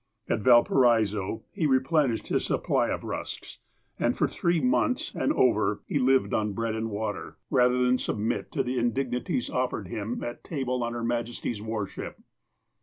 At 0.27 0.39
Valparaiso 0.39 1.43
he 1.51 1.67
i 1.67 1.67
eplenished 1.75 2.29
his 2.29 2.43
supply 2.43 2.89
of 2.89 3.03
rusks, 3.03 3.59
and 3.99 4.17
for 4.17 4.27
three 4.27 4.59
months, 4.59 5.13
and 5.13 5.31
over, 5.31 5.83
he 5.85 5.99
lived 5.99 6.33
on 6.33 6.53
bread 6.53 6.73
and 6.73 6.89
water, 6.89 7.19
ABOARD 7.19 7.25
THE 7.25 7.27
MAN 7.27 7.35
OF 7.35 7.51
WAR 7.51 7.59
41 7.61 7.63
rather 7.63 7.85
than 7.87 7.97
submit 7.99 8.51
to 8.53 8.63
the 8.63 8.79
indignities 8.79 9.49
offered 9.51 9.89
him 9.89 10.23
at 10.23 10.43
table 10.43 10.83
on 10.83 10.93
Her 10.93 11.03
Majesty's 11.03 11.61
war 11.61 11.85
ship. 11.85 12.19